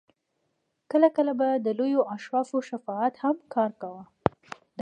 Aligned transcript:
کله 0.91 1.07
کله 1.15 1.33
به 1.39 1.47
د 1.65 1.67
لویو 1.79 2.07
اشرافو 2.15 2.57
شفاعت 2.69 3.13
هم 3.23 3.35
کار 3.53 3.71
کاوه. 3.81 4.03